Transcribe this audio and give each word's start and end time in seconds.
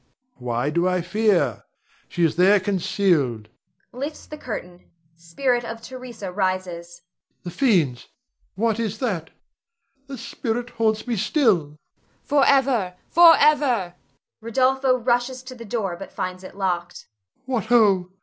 Why 0.37 0.71
do 0.71 0.87
I 0.87 1.01
fear? 1.01 1.63
She 2.09 2.23
is 2.23 2.35
there 2.35 2.59
concealed 2.59 3.49
[lifts 3.93 4.25
the 4.25 4.35
curtain; 4.35 4.89
spirit 5.15 5.63
of 5.63 5.79
Theresa 5.79 6.31
rises]. 6.31 7.03
The 7.43 7.51
fiends! 7.51 8.07
what 8.55 8.79
is 8.79 8.97
that? 8.97 9.29
The 10.07 10.17
spirit 10.17 10.71
haunts 10.71 11.05
me 11.05 11.17
still! 11.17 11.65
Voice. 11.65 11.75
Forever, 12.47 12.95
forever 13.11 13.93
Rod. 14.41 15.05
[rushes 15.05 15.43
to 15.43 15.53
the 15.53 15.65
door 15.65 15.95
but 15.97 16.11
finds 16.11 16.43
it 16.43 16.55
locked]. 16.57 17.05
What 17.45 17.65
ho! 17.67 18.09